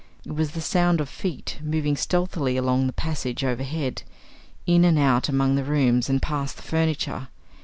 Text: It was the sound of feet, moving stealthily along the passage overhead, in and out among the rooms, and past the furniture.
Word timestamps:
It 0.25 0.31
was 0.31 0.53
the 0.53 0.61
sound 0.61 0.99
of 0.99 1.07
feet, 1.09 1.59
moving 1.61 1.95
stealthily 1.95 2.57
along 2.57 2.87
the 2.87 2.91
passage 2.93 3.43
overhead, 3.43 4.01
in 4.65 4.83
and 4.83 4.97
out 4.97 5.29
among 5.29 5.53
the 5.53 5.63
rooms, 5.63 6.09
and 6.09 6.19
past 6.19 6.57
the 6.57 6.63
furniture. 6.63 7.27